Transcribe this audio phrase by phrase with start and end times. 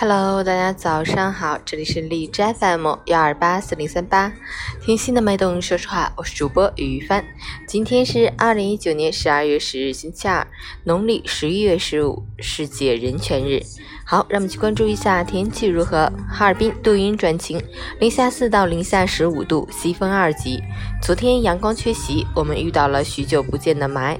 [0.00, 4.32] Hello，大家早上好，这里是荔枝 FM 幺二八四零三八，
[4.80, 5.60] 听心的脉动。
[5.60, 7.24] 说实话，我是主播于帆。
[7.66, 10.46] 今天是二零一九年十二月十日，星期二，
[10.84, 13.60] 农历十一月十五，世界人权日。
[14.04, 16.08] 好，让我们去关注一下天气如何。
[16.30, 17.60] 哈尔滨多云转晴，
[17.98, 20.62] 零下四到零下十五度，西风二级。
[21.02, 24.16] 昨天阳光缺席，我们遇到了许久不见的霾。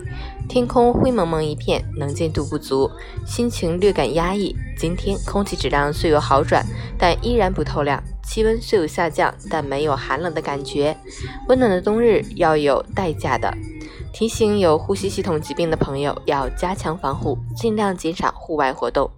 [0.49, 2.91] 天空灰蒙蒙一片，能见度不足，
[3.25, 4.57] 心情略感压抑。
[4.79, 6.65] 今天空气质量虽有好转，
[6.97, 8.01] 但依然不透亮。
[8.23, 10.97] 气温虽有下降，但没有寒冷的感觉。
[11.49, 13.53] 温暖的冬日要有代价的。
[14.13, 19.11] 提醒有呼吸系统疾病的朋友要加强防护，尽量减少户外活动。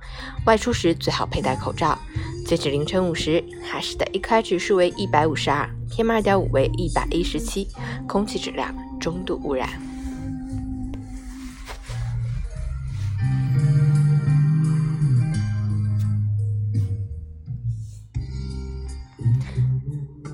[0.47, 1.99] 外出时最好佩戴口罩。
[2.47, 7.69] 截止凌晨五时，海市的 AQI 指数为一百五十二，PM 二点五为一百一十七，
[8.09, 9.69] 空气质量中度污染。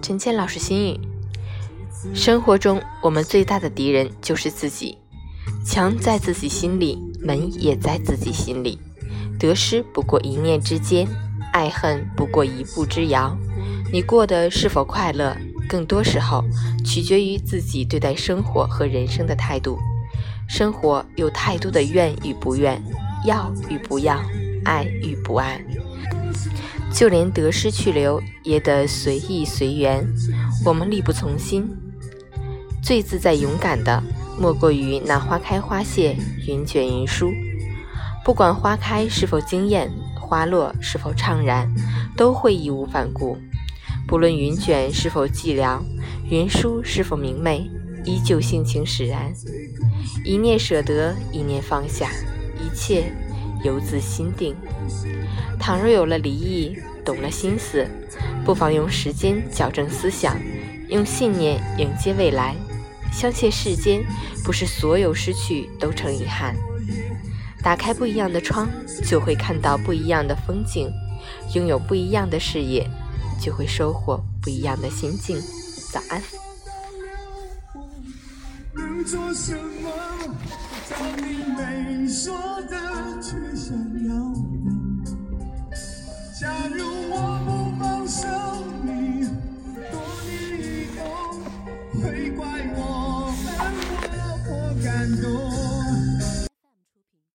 [0.06, 1.00] 陈倩老师心语：
[2.14, 4.96] 生活中，我们最大的敌人就是自己。
[5.64, 8.78] 墙在自己心里，门也在自己心里。
[9.36, 11.08] 得失不过一念之间，
[11.52, 13.36] 爱恨不过一步之遥。
[13.92, 15.36] 你过得是否快乐，
[15.68, 16.44] 更多时候
[16.84, 19.76] 取决于自己对待生活和人生的态度。
[20.48, 22.80] 生活有太多的愿与不愿，
[23.24, 24.22] 要与不要，
[24.64, 25.60] 爱与不爱。
[26.96, 30.02] 就连得失去留也得随意随缘，
[30.64, 31.68] 我们力不从心。
[32.82, 34.02] 最自在勇敢的，
[34.40, 36.16] 莫过于那花开花谢，
[36.48, 37.30] 云卷云舒。
[38.24, 41.70] 不管花开是否惊艳，花落是否怅然，
[42.16, 43.36] 都会义无反顾。
[44.08, 45.78] 不论云卷是否寂寥，
[46.30, 47.70] 云舒是否明媚，
[48.06, 49.30] 依旧性情使然。
[50.24, 52.08] 一念舍得，一念放下，
[52.58, 53.12] 一切
[53.64, 54.54] 由自心定。
[55.58, 57.86] 倘若有了离异，懂了心思，
[58.44, 60.36] 不妨用时间矫正思想，
[60.88, 62.54] 用信念迎接未来。
[63.12, 64.04] 相信世间
[64.44, 66.54] 不是所有失去都成遗憾。
[67.62, 68.68] 打开不一样的窗，
[69.04, 70.88] 就会看到不一样的风景；
[71.54, 72.88] 拥有不一样的视野，
[73.40, 75.40] 就会收获不一样的心境。
[75.90, 76.22] 早安。
[92.36, 93.72] 怪我恨
[94.12, 95.75] 我或感动。